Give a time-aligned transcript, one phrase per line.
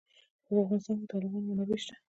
[0.45, 1.93] په افغانستان کې د تالابونه منابع شته.